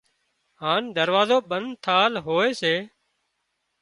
[0.61, 2.75] هانَ دروازو بند ٿل هوئي سي